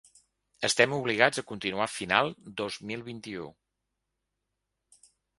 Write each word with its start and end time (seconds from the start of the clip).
Estem 0.67 0.93
obligats 0.95 1.41
a 1.41 1.43
continuar 1.51 1.85
final 1.95 2.33
dos 2.61 2.77
mil 2.91 3.03
vint-i-u. 3.09 3.49